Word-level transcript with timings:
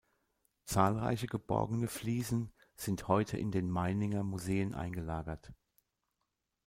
Zahlreiche 0.65 1.27
geborgene 1.27 1.87
Fliesen 1.87 2.51
sind 2.75 3.07
heute 3.07 3.37
in 3.37 3.51
den 3.51 3.69
Meininger 3.69 4.23
Museen 4.23 4.73
eingelagert. 4.73 5.53